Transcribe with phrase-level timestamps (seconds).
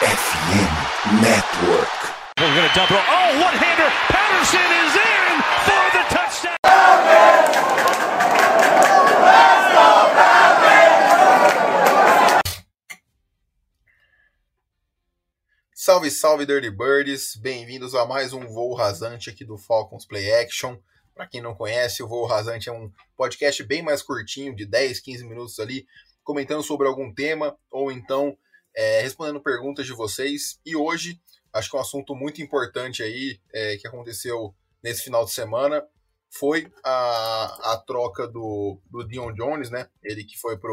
[0.00, 1.92] FM Network.
[2.38, 2.96] We're going to double.
[2.96, 3.90] Oh, one-hander.
[4.08, 6.56] Patterson is in for the touchdown.
[15.74, 17.36] Salve, salve Dirty Birds!
[17.36, 20.78] Bem-vindos a mais um voo rasante aqui do Falcons Play Action.
[21.14, 24.98] Para quem não conhece, o voo rasante é um podcast bem mais curtinho, de 10,
[24.98, 25.86] 15 minutos ali,
[26.24, 28.34] comentando sobre algum tema ou então
[28.74, 30.60] é, respondendo perguntas de vocês.
[30.64, 31.20] E hoje,
[31.52, 35.86] acho que é um assunto muito importante aí é, que aconteceu nesse final de semana
[36.30, 39.88] foi a, a troca do, do Dion Jones, né?
[40.02, 40.72] Ele que foi para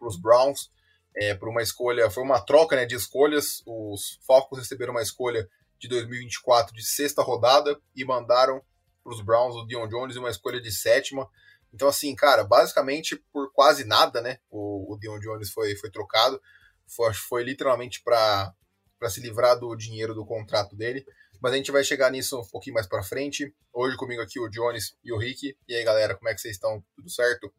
[0.00, 0.70] os Browns
[1.14, 3.62] é, por uma escolha, foi uma troca né, de escolhas.
[3.66, 5.48] Os Falcons receberam uma escolha
[5.78, 8.62] de 2024 de sexta rodada e mandaram
[9.04, 11.28] para os Browns o Dion Jones e uma escolha de sétima.
[11.72, 14.38] Então, assim, cara, basicamente por quase nada, né?
[14.50, 16.40] O, o Dion Jones foi, foi trocado.
[16.88, 18.54] Foi, foi literalmente para
[19.08, 21.04] se livrar do dinheiro do contrato dele.
[21.40, 23.54] Mas a gente vai chegar nisso um pouquinho mais para frente.
[23.72, 25.56] Hoje comigo aqui o Jones e o Rick.
[25.68, 26.82] E aí, galera, como é que vocês estão?
[26.94, 27.52] Tudo certo?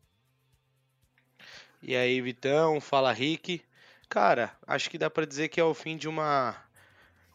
[1.81, 3.63] E aí, Vitão, fala Rick.
[4.09, 6.55] Cara, acho que dá para dizer que é o fim de uma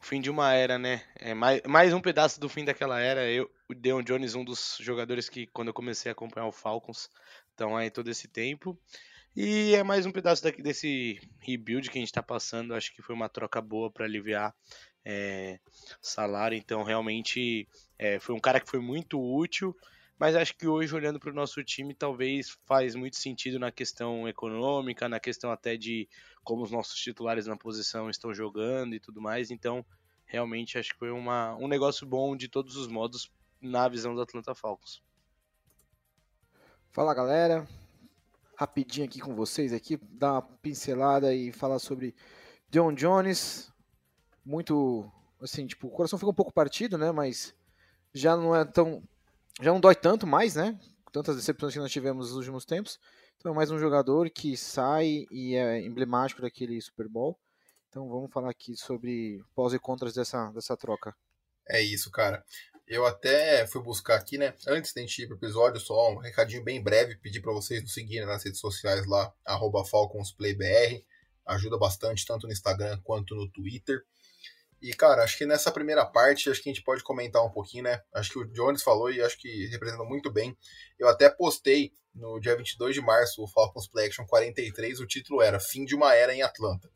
[0.00, 1.02] fim de uma era, né?
[1.14, 3.30] É mais, mais um pedaço do fim daquela era.
[3.30, 7.08] Eu, o Deon Jones, um dos jogadores que quando eu comecei a acompanhar o Falcons,
[7.50, 8.76] estão aí todo esse tempo.
[9.34, 12.74] E é mais um pedaço daqui, desse rebuild que a gente está passando.
[12.74, 14.54] Acho que foi uma troca boa para aliviar
[15.04, 15.58] é,
[16.00, 16.56] salário.
[16.56, 17.66] Então, realmente,
[17.98, 19.74] é, foi um cara que foi muito útil
[20.22, 24.28] mas acho que hoje, olhando para o nosso time, talvez faz muito sentido na questão
[24.28, 26.08] econômica, na questão até de
[26.44, 29.50] como os nossos titulares na posição estão jogando e tudo mais.
[29.50, 29.84] Então,
[30.24, 34.22] realmente acho que foi uma, um negócio bom de todos os modos na visão do
[34.22, 35.02] Atlanta Falcons.
[36.92, 37.66] Fala galera,
[38.62, 42.14] rapidinho aqui com vocês aqui, dar uma pincelada e falar sobre
[42.70, 43.72] John Jones.
[44.44, 45.10] Muito,
[45.40, 47.12] assim, tipo, o coração fica um pouco partido, né?
[47.12, 47.54] Mas
[48.14, 49.02] já não é tão
[49.60, 50.78] já não dói tanto mais, né?
[51.12, 52.98] Tantas decepções que nós tivemos nos últimos tempos.
[53.36, 57.38] Então é mais um jogador que sai e é emblemático daquele Super Bowl.
[57.88, 61.14] Então vamos falar aqui sobre pós e contras dessa, dessa troca.
[61.68, 62.42] É isso, cara.
[62.92, 64.52] Eu até fui buscar aqui, né?
[64.68, 67.16] Antes da gente ir pro episódio, só um recadinho bem breve.
[67.16, 69.32] Pedir para vocês nos seguirem nas redes sociais lá,
[69.90, 71.02] FalconsPlayBR.
[71.46, 74.04] Ajuda bastante, tanto no Instagram quanto no Twitter.
[74.82, 77.84] E, cara, acho que nessa primeira parte, acho que a gente pode comentar um pouquinho,
[77.84, 78.02] né?
[78.12, 80.54] Acho que o Jones falou e acho que representa muito bem.
[80.98, 85.40] Eu até postei no dia 22 de março o Falcons Play Action 43, o título
[85.40, 86.90] era Fim de uma Era em Atlanta.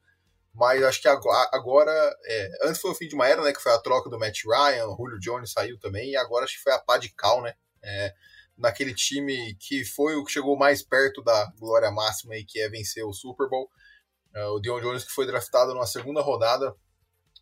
[0.56, 1.92] Mas acho que agora,
[2.24, 3.52] é, antes foi o fim de uma era, né?
[3.52, 6.56] Que foi a troca do Matt Ryan, o Julio Jones saiu também, e agora acho
[6.56, 7.52] que foi a pá de cal, né?
[7.84, 8.14] É,
[8.56, 12.70] naquele time que foi o que chegou mais perto da glória máxima e que é
[12.70, 13.70] vencer o Super Bowl.
[14.34, 16.74] Uh, o Dion Jones que foi draftado numa segunda rodada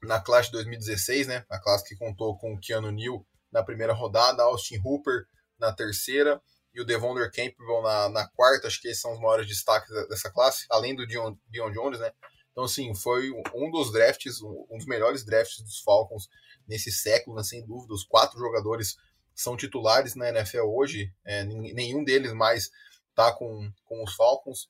[0.02, 1.44] na classe de 2016, né?
[1.48, 5.24] A classe que contou com o Keanu Neal na primeira rodada, Austin Hooper
[5.58, 6.42] na terceira
[6.74, 8.66] e o Devonder Campbell na, na quarta.
[8.66, 12.12] Acho que esses são os maiores destaques dessa classe, além do Dion, Dion Jones, né?
[12.54, 16.28] Então, assim, foi um dos drafts, um dos melhores drafts dos Falcons
[16.68, 17.42] nesse século, né?
[17.42, 17.92] sem dúvida.
[17.92, 18.96] Os quatro jogadores
[19.34, 22.70] são titulares na NFL hoje, é, nenhum deles mais
[23.12, 24.68] tá com, com os Falcons.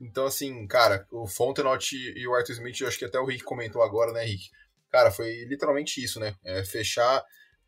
[0.00, 3.44] Então, assim, cara, o Fontenot e o Arthur Smith, eu acho que até o Rick
[3.44, 4.50] comentou agora, né, Rick?
[4.90, 6.34] Cara, foi literalmente isso, né?
[6.44, 7.24] É fechar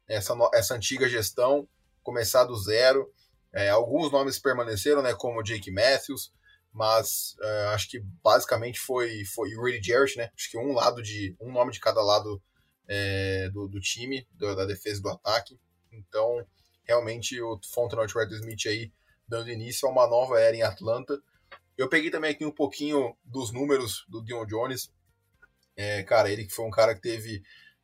[0.08, 1.68] essa, essa antiga gestão,
[2.02, 3.08] começar do zero.
[3.52, 5.14] É, alguns nomes permaneceram, né?
[5.14, 6.32] Como Jake Matthews,
[6.74, 10.30] mas é, acho que basicamente foi, foi o Rudy Jarrett, né?
[10.36, 11.36] Acho que um lado de.
[11.40, 12.42] um nome de cada lado
[12.88, 15.56] é, do, do, time, do, da defesa do ataque.
[15.92, 16.44] Então,
[16.82, 18.92] realmente, o Fontenot Arthur Smith aí
[19.26, 21.22] dando início a uma nova era em Atlanta.
[21.78, 24.92] Eu peguei também aqui um pouquinho dos números do Dion Jones.
[25.76, 27.40] É, cara, ele que foi um cara que teve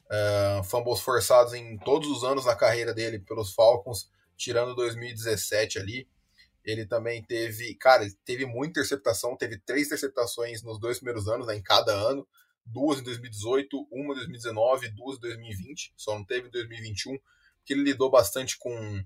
[0.06, 6.08] uh, fumbles forçados em todos os anos na carreira dele pelos Falcons, tirando 2017 ali.
[6.65, 11.56] Ele também teve, cara, teve muita interceptação, teve três interceptações nos dois primeiros anos, né,
[11.56, 12.26] em cada ano.
[12.65, 17.19] Duas em 2018, uma em 2019, duas em 2020, só não teve em 2021,
[17.58, 19.05] porque ele lidou bastante com,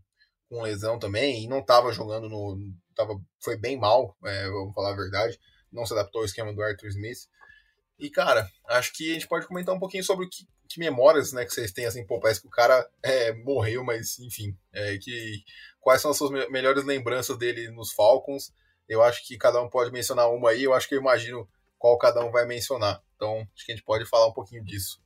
[0.48, 2.58] com lesão também e não estava jogando no.
[2.94, 5.38] Tava, foi bem mal, é, vamos falar a verdade.
[5.72, 7.28] Não se adaptou ao esquema do Arthur Smith.
[7.98, 11.32] E, cara, acho que a gente pode comentar um pouquinho sobre o que, que memórias
[11.32, 14.98] né, que vocês têm, assim, pô, parece que o cara é, morreu, mas, enfim, é,
[14.98, 15.44] que,
[15.80, 18.52] quais são as suas me melhores lembranças dele nos Falcons?
[18.88, 21.48] Eu acho que cada um pode mencionar uma aí, eu acho que eu imagino
[21.78, 23.00] qual cada um vai mencionar.
[23.14, 25.00] Então, acho que a gente pode falar um pouquinho disso.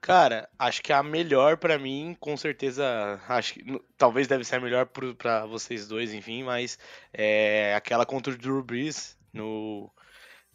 [0.00, 4.60] Cara, acho que a melhor para mim, com certeza, acho que talvez deve ser a
[4.60, 6.78] melhor para vocês dois, enfim, mas
[7.12, 9.90] é aquela contra o Drew Brees no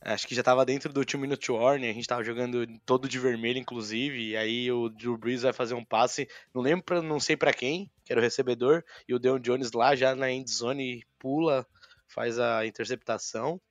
[0.06, 3.18] Acho que já tava dentro do Two Minute Warning, a gente tava jogando todo de
[3.18, 7.38] vermelho, inclusive, e aí o Drew Brees vai fazer um passe, não lembro, não sei
[7.38, 11.06] para quem, que era o recebedor, e o Deon Jones lá já na end zone
[11.18, 11.66] pula,
[12.14, 13.62] faz a interceptação.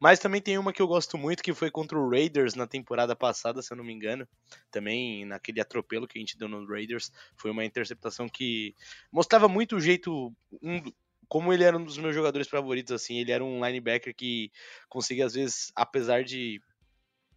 [0.00, 3.16] Mas também tem uma que eu gosto muito, que foi contra o Raiders na temporada
[3.16, 4.26] passada, se eu não me engano.
[4.70, 8.74] Também naquele atropelo que a gente deu no Raiders, foi uma interceptação que
[9.10, 10.32] mostrava muito o jeito,
[10.62, 10.82] um,
[11.28, 14.50] como ele era um dos meus jogadores favoritos, assim, ele era um linebacker que
[14.88, 16.60] conseguia, às vezes, apesar de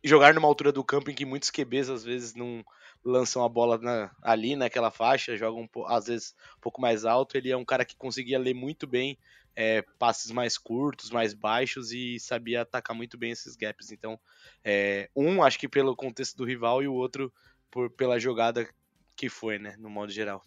[0.03, 2.63] jogar numa altura do campo em que muitos QBs, às vezes, não
[3.03, 7.51] lançam a bola na, ali naquela faixa, jogam, às vezes, um pouco mais alto, ele
[7.51, 9.17] é um cara que conseguia ler muito bem
[9.55, 13.91] é, passes mais curtos, mais baixos e sabia atacar muito bem esses gaps.
[13.91, 14.19] Então,
[14.63, 17.31] é, um, acho que pelo contexto do rival, e o outro
[17.69, 18.67] por, pela jogada
[19.15, 20.43] que foi, né, no modo geral.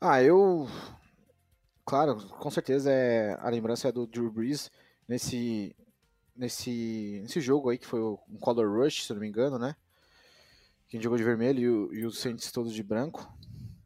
[0.00, 0.68] Ah, eu.
[1.84, 4.70] Claro, com certeza é a lembrança é do Drew Brees
[5.08, 5.74] nesse,
[6.36, 9.74] nesse, nesse jogo aí que foi um Color Rush, se não me engano, né?
[10.86, 13.26] Quem jogou de vermelho e, e os Saints todos de branco.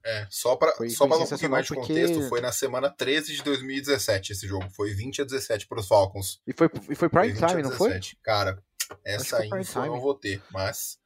[0.04, 1.94] É, só para só pra um pouquinho mais de porque...
[1.94, 4.68] contexto, foi na semana 13 de 2017 esse jogo.
[4.70, 6.40] Foi 20 a 17 para os Falcons.
[6.44, 8.00] E foi, e foi prime foi time, não foi?
[8.22, 8.60] Cara,
[9.04, 10.98] essa info eu não vou ter, mas,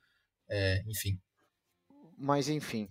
[0.49, 1.21] é, enfim.
[2.17, 2.89] Mas, enfim.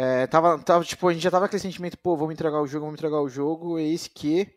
[0.00, 2.68] É, tava, tava, tipo, a gente já tava com aquele sentimento, pô, vamos entregar o
[2.68, 4.48] jogo, vamos entregar o jogo, eis que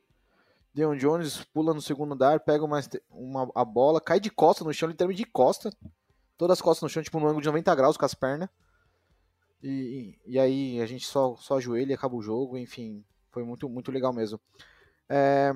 [0.72, 2.80] Deon Jones pula no segundo dar, pega uma,
[3.10, 5.72] uma, a bola, cai de costa no chão, literalmente de costa,
[6.38, 8.50] todas as costas no chão, tipo, no ângulo de 90 graus com as pernas,
[9.64, 13.68] e, e aí a gente só, só ajoelha e acaba o jogo, enfim, foi muito,
[13.68, 14.40] muito legal mesmo.
[15.10, 15.56] É...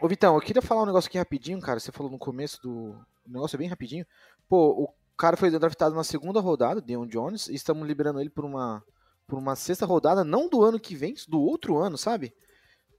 [0.00, 2.96] Ô Vitão, eu queria falar um negócio aqui rapidinho, cara, você falou no começo do...
[3.26, 4.06] O negócio é bem rapidinho.
[4.48, 8.46] Pô, o cara foi draftado na segunda rodada, Deon Jones, e estamos liberando ele por
[8.46, 8.82] uma
[9.30, 12.34] por uma sexta rodada, não do ano que vem, do outro ano, sabe?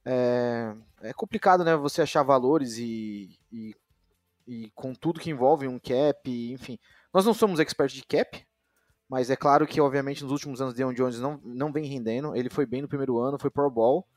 [0.05, 1.75] É, é complicado, né?
[1.75, 3.75] Você achar valores e, e,
[4.47, 6.79] e, com tudo que envolve um cap, enfim.
[7.13, 8.47] Nós não somos experts de cap,
[9.09, 12.33] mas é claro que, obviamente, nos últimos anos, Deion Jones não, não vem rendendo.
[12.33, 14.07] Ele foi bem no primeiro ano, foi Pro Bowl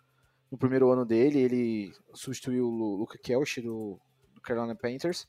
[0.52, 1.40] no primeiro ano dele.
[1.40, 3.98] Ele substituiu o Luke Kelch do,
[4.32, 5.26] do Carolina Panthers.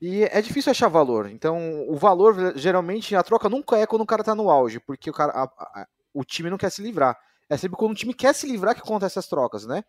[0.00, 1.28] E é difícil achar valor.
[1.28, 5.10] Então, o valor, geralmente, a troca nunca é quando o cara tá no auge, porque
[5.10, 7.16] o, cara, a, o time não quer se livrar.
[7.48, 9.84] É sempre quando o time quer se livrar que acontece essas trocas, né?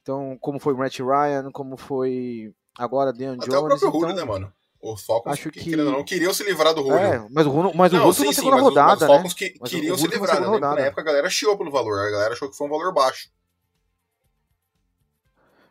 [0.00, 3.48] Então, como foi o Matt Ryan, como foi agora Deion Jones.
[3.48, 4.52] Até o próprio então, né, mano?
[4.80, 5.76] Os Falcons acho que, que...
[5.76, 6.98] não queriam se livrar do Julio.
[6.98, 9.48] É, mas o Julio, mas o Julio sim, sim, segunda rodada, os Falcons né?
[9.50, 10.40] que queriam se livrar.
[10.40, 10.58] Né?
[10.58, 13.30] Na época a galera chiou pelo valor, a galera achou que foi um valor baixo.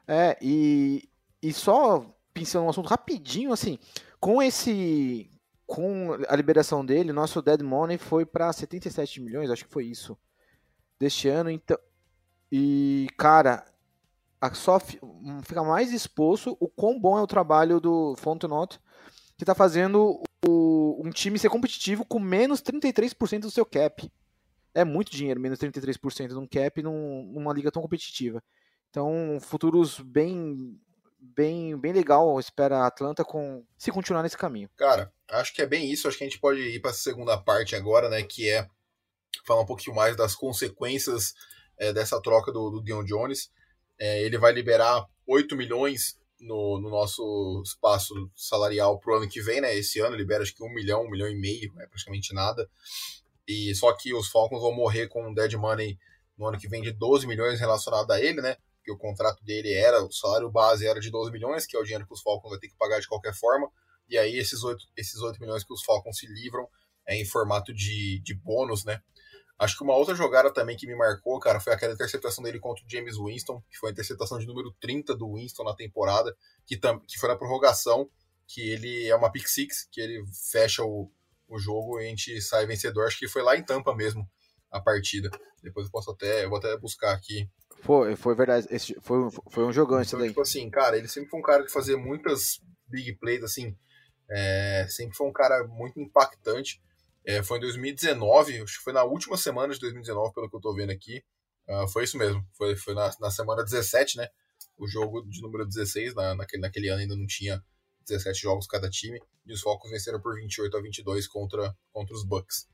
[0.08, 1.10] É, e,
[1.42, 3.80] e só pensando um assunto rapidinho, assim,
[4.20, 5.30] com esse
[5.66, 10.18] com a liberação dele, nosso dead money foi para 77 milhões, acho que foi isso,
[11.00, 11.50] deste ano.
[11.50, 11.78] Então,
[12.52, 13.66] e cara,
[14.54, 18.80] só fica mais exposto o quão bom é o trabalho do Fontenot,
[19.38, 24.10] que está fazendo o, um time ser competitivo com menos 33% do seu cap.
[24.74, 28.44] É muito dinheiro, menos 33% de um cap num, numa liga tão competitiva.
[28.90, 30.80] Então, futuros bem
[31.36, 34.70] bem, bem legal, espera a Atlanta com se continuar nesse caminho.
[34.78, 36.08] Cara, acho que é bem isso.
[36.08, 38.22] Acho que a gente pode ir para a segunda parte agora, né?
[38.24, 38.68] Que é
[39.46, 41.34] falar um pouquinho mais das consequências
[41.78, 43.52] é, dessa troca do, do Dion Jones.
[43.98, 49.42] É, ele vai liberar 8 milhões no, no nosso espaço salarial para o ano que
[49.42, 49.76] vem, né?
[49.76, 52.70] Esse ano libera acho que 1 milhão, 1 milhão e meio, é praticamente nada.
[53.48, 55.98] E só que os Falcons vão morrer com um dead money
[56.38, 58.58] no ano que vem de 12 milhões relacionado a ele, né?
[58.86, 61.84] Porque o contrato dele era, o salário base era de 12 milhões, que é o
[61.84, 63.68] dinheiro que os Falcons vão ter que pagar de qualquer forma,
[64.08, 66.70] e aí esses 8, esses 8 milhões que os Falcons se livram
[67.08, 69.02] é em formato de, de bônus, né?
[69.58, 72.86] Acho que uma outra jogada também que me marcou, cara, foi aquela interceptação dele contra
[72.86, 76.78] o James Winston, que foi a interceptação de número 30 do Winston na temporada, que,
[76.78, 78.10] tam, que foi na prorrogação,
[78.46, 81.10] que ele é uma pick six, que ele fecha o,
[81.48, 83.08] o jogo e a gente sai vencedor.
[83.08, 84.30] Acho que foi lá em Tampa mesmo
[84.70, 85.32] a partida.
[85.64, 87.50] Depois eu posso até, eu vou até buscar aqui
[87.86, 88.68] foi, foi verdade.
[88.72, 90.30] Esse foi, foi um jogão esse então, daí.
[90.30, 93.78] Tipo assim, cara, ele sempre foi um cara de fazer muitas big plays, assim.
[94.30, 96.82] É, sempre foi um cara muito impactante.
[97.24, 100.62] É, foi em 2019, acho que foi na última semana de 2019, pelo que eu
[100.62, 101.24] tô vendo aqui.
[101.70, 102.44] Uh, foi isso mesmo.
[102.54, 104.30] Foi, foi na, na semana 17, né?
[104.78, 106.16] O jogo de número 16.
[106.16, 107.64] Na, naquele, naquele ano ainda não tinha
[108.08, 109.20] 17 jogos cada time.
[109.46, 112.68] E os Falcons venceram por 28 a 22 contra, contra os Bucks.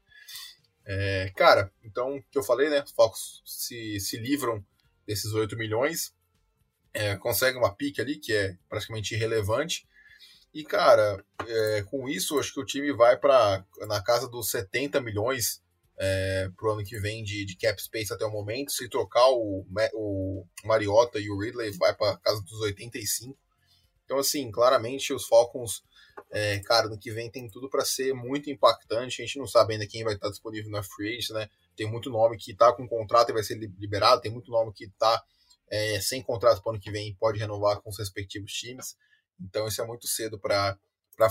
[0.86, 2.82] É, cara, então, o que eu falei, né?
[2.82, 4.66] Os Falcons se, se livram
[5.06, 6.14] desses 8 milhões,
[6.94, 9.88] é, consegue uma pique ali, que é praticamente irrelevante.
[10.54, 15.00] E, cara, é, com isso, acho que o time vai para na casa dos 70
[15.00, 15.62] milhões
[15.98, 18.72] é, pro ano que vem de, de cap space até o momento.
[18.72, 23.38] Se trocar o, o Mariota e o Ridley, vai para casa dos 85.
[24.04, 25.84] Então, assim, claramente os Falcons,
[26.32, 29.22] é, cara, no que vem tem tudo para ser muito impactante.
[29.22, 31.50] A gente não sabe ainda quem vai estar disponível na Free Agents, né?
[31.76, 34.86] Tem muito nome que está com contrato e vai ser liberado, tem muito nome que
[34.86, 35.24] está
[35.70, 38.96] é, sem contrato para o ano que vem e pode renovar com os respectivos times.
[39.40, 40.78] Então, isso é muito cedo para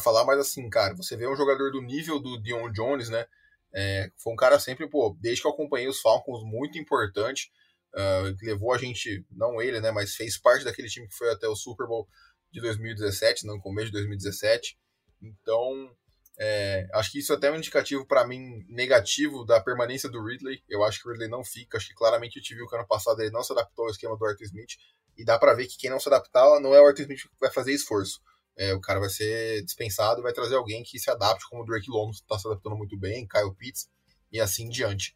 [0.02, 3.26] falar, mas assim, cara, você vê um jogador do nível do Dion Jones, né?
[3.72, 7.52] É, foi um cara sempre, pô, desde que eu acompanhei os Falcons, muito importante.
[7.94, 11.48] Uh, levou a gente, não ele, né, mas fez parte daquele time que foi até
[11.48, 12.08] o Super Bowl
[12.52, 14.78] de 2017, no começo de 2017.
[15.22, 15.90] Então,
[16.42, 20.64] é, acho que isso é até um indicativo para mim negativo da permanência do Ridley.
[20.66, 21.76] Eu acho que o Ridley não fica.
[21.76, 24.16] Acho que claramente a gente viu que ano passado ele não se adaptou ao esquema
[24.16, 24.78] do Arthur Smith.
[25.18, 27.28] E dá para ver que quem não se adaptar não é o Arthur Smith que
[27.38, 28.22] vai fazer esforço.
[28.56, 31.66] É, o cara vai ser dispensado e vai trazer alguém que se adapte, como o
[31.66, 33.90] Drake London está se adaptando muito bem, Kyle Pitts
[34.32, 35.14] e assim em diante.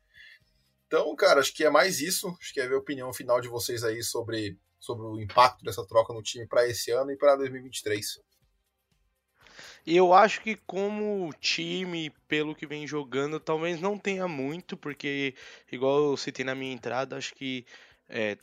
[0.86, 2.36] Então, cara, acho que é mais isso.
[2.38, 5.86] Acho que é ver a opinião final de vocês aí sobre, sobre o impacto dessa
[5.86, 8.20] troca no time para esse ano e para 2023.
[9.86, 15.34] Eu acho que como time, pelo que vem jogando, talvez não tenha muito, porque,
[15.70, 17.66] igual eu citei na minha entrada, acho que
[18.08, 18.38] é,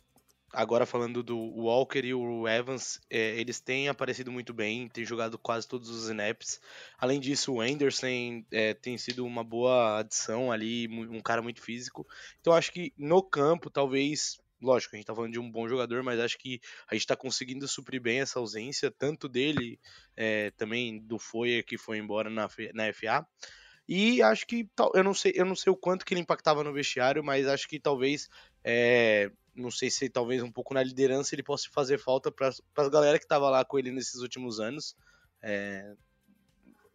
[0.53, 5.38] agora falando do Walker e o Evans, é, eles têm aparecido muito bem, têm jogado
[5.38, 6.60] quase todos os snaps.
[6.98, 12.07] Além disso, o Anderson é, tem sido uma boa adição ali, um cara muito físico.
[12.39, 14.38] Então acho que no campo, talvez.
[14.62, 17.15] Lógico, a gente tá falando de um bom jogador, mas acho que a gente tá
[17.15, 19.80] conseguindo suprir bem essa ausência, tanto dele,
[20.15, 23.25] é, também do Foyer que foi embora na, na FA.
[23.88, 26.72] E acho que eu não sei, eu não sei o quanto que ele impactava no
[26.72, 28.30] vestiário, mas acho que talvez
[28.63, 32.89] é, não sei se talvez um pouco na liderança ele possa fazer falta para a
[32.89, 34.96] galera que estava lá com ele nesses últimos anos.
[35.41, 35.94] É,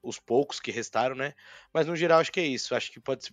[0.03, 1.35] os poucos que restaram, né?
[1.73, 2.75] Mas no geral acho que é isso.
[2.75, 3.29] Acho que pode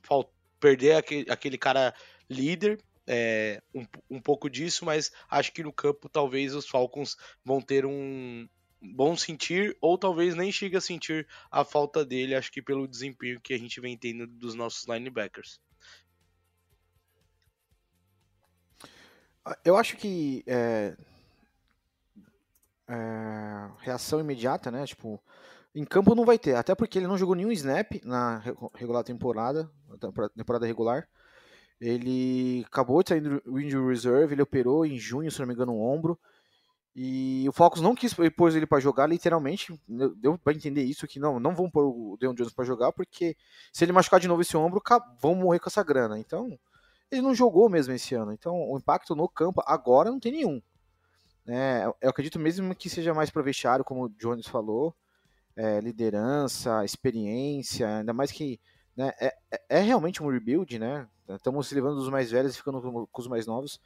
[0.59, 1.93] perder aquele, aquele cara
[2.29, 7.61] líder, é, um, um pouco disso, mas acho que no campo talvez os Falcons vão
[7.61, 8.47] ter um
[8.81, 13.39] bom sentir, ou talvez nem chegue a sentir a falta dele, acho que pelo desempenho
[13.39, 15.59] que a gente vem tendo dos nossos linebackers.
[19.63, 20.95] Eu acho que é,
[22.87, 24.85] é, reação imediata, né?
[24.85, 25.21] Tipo,
[25.75, 28.41] em campo não vai ter, até porque ele não jogou nenhum snap na
[28.73, 29.69] regular temporada,
[30.35, 31.07] temporada regular.
[31.85, 35.73] Ele acabou de sair do injury reserve, ele operou em junho, se não me engano,
[35.73, 36.17] um ombro.
[36.95, 39.77] E o Falcons não quis pôr ele para jogar, literalmente,
[40.15, 43.35] deu para entender isso que não, não vão pôr o Deon Jones para jogar, porque
[43.73, 44.81] se ele machucar de novo esse ombro,
[45.19, 46.17] vão morrer com essa grana.
[46.17, 46.57] Então,
[47.11, 48.31] ele não jogou mesmo esse ano.
[48.31, 50.61] Então, o impacto no campo agora não tem nenhum.
[51.45, 54.95] É, eu acredito mesmo que seja mais para vestiário, como o Jones falou,
[55.53, 58.57] é, liderança, experiência, ainda mais que
[58.95, 61.07] né, é, é, é realmente um rebuild, né?
[61.29, 63.79] Estamos se levando dos mais velhos e ficando com os mais novos.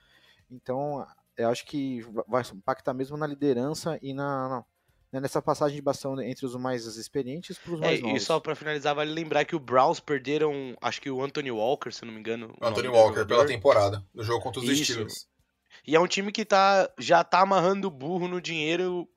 [0.49, 1.05] Então,
[1.37, 4.65] eu acho que vai impactar mesmo na liderança e na, na
[5.11, 8.21] né, nessa passagem de bastão entre os mais experientes para os mais é, novos.
[8.21, 11.91] E só para finalizar, vale lembrar que o Browns perderam, acho que o Anthony Walker,
[11.91, 12.55] se não me engano.
[12.61, 14.83] Anthony Walker, pela temporada, no jogo contra os Isso.
[14.83, 15.27] Steelers.
[15.85, 19.07] E é um time que tá, já tá amarrando o burro no dinheiro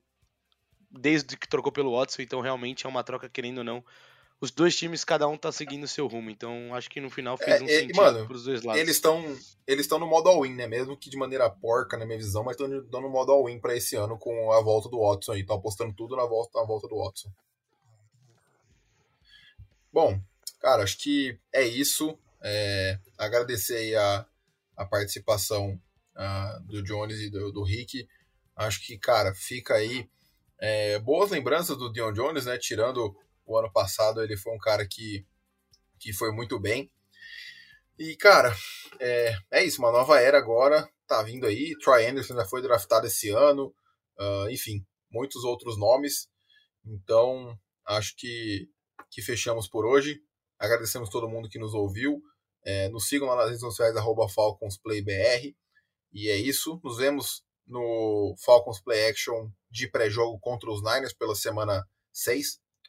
[0.90, 3.84] desde que trocou pelo Watson, então realmente é uma troca, querendo ou não,
[4.40, 6.30] os dois times, cada um tá seguindo o seu rumo.
[6.30, 8.80] Então, acho que no final fez é, um é, sentido mano, pros dois lados.
[8.80, 10.66] Eles estão eles no modo all-in, né?
[10.66, 13.96] Mesmo que de maneira porca, na minha visão, mas estão no modo all-in pra esse
[13.96, 15.40] ano com a volta do Watson aí.
[15.42, 17.30] Estão apostando tudo na volta, na volta do Watson.
[19.92, 20.18] Bom,
[20.58, 22.18] cara, acho que é isso.
[22.42, 24.26] É, agradecer aí a,
[24.74, 25.78] a participação
[26.16, 28.08] uh, do Jones e do, do Rick.
[28.56, 30.08] Acho que, cara, fica aí
[30.58, 32.56] é, boas lembranças do Dion Jones, né?
[32.56, 33.14] Tirando
[33.50, 35.26] o ano passado ele foi um cara que,
[35.98, 36.90] que foi muito bem.
[37.98, 38.54] E, cara,
[39.00, 41.76] é, é isso, uma nova era agora, tá vindo aí.
[41.82, 43.74] Troy Anderson já foi draftado esse ano,
[44.18, 46.28] uh, enfim, muitos outros nomes.
[46.86, 48.68] Então, acho que,
[49.10, 50.22] que fechamos por hoje.
[50.58, 52.22] Agradecemos todo mundo que nos ouviu.
[52.64, 55.56] É, nos sigam lá nas redes sociais, arroba FalconsPlayBR.
[56.12, 56.80] E é isso.
[56.84, 62.60] Nos vemos no Falcons Play Action de pré-jogo contra os Niners pela semana 6.